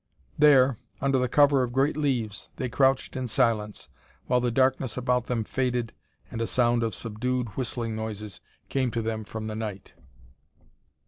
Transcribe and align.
There, 0.35 0.79
under 0.99 1.19
the 1.19 1.29
cover 1.29 1.61
of 1.61 1.71
great 1.73 1.95
leaves, 1.95 2.49
they 2.55 2.69
crouched 2.69 3.15
in 3.15 3.27
silence, 3.27 3.87
while 4.25 4.41
the 4.41 4.49
darkness 4.49 4.97
about 4.97 5.25
them 5.25 5.43
faded 5.43 5.93
and 6.31 6.41
a 6.41 6.47
sound 6.47 6.81
of 6.81 6.95
subdued 6.95 7.49
whistling 7.49 7.95
noises 7.97 8.41
came 8.67 8.89
to 8.89 9.03
them 9.03 9.23
from 9.23 9.45
the 9.45 9.53
night. 9.55 9.93